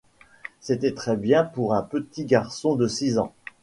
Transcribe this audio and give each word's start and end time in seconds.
C’était 0.61 0.95
très 0.95 1.15
bien 1.15 1.43
pour 1.43 1.75
un 1.75 1.83
petit 1.83 2.25
garçon 2.25 2.73
de 2.75 2.87
six 2.87 3.19
ans. 3.19 3.33